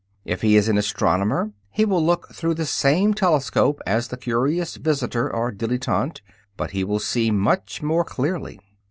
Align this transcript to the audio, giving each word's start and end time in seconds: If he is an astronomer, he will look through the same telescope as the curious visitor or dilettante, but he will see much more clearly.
If 0.25 0.41
he 0.41 0.55
is 0.55 0.67
an 0.67 0.79
astronomer, 0.79 1.51
he 1.69 1.85
will 1.85 2.03
look 2.03 2.33
through 2.33 2.55
the 2.55 2.65
same 2.65 3.13
telescope 3.13 3.79
as 3.85 4.07
the 4.07 4.17
curious 4.17 4.77
visitor 4.77 5.31
or 5.31 5.51
dilettante, 5.51 6.21
but 6.57 6.71
he 6.71 6.83
will 6.83 6.97
see 6.97 7.29
much 7.29 7.83
more 7.83 8.03
clearly. 8.03 8.59